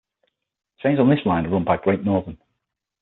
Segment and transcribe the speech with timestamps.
[0.79, 2.39] Trains on this line are run by Great Northern.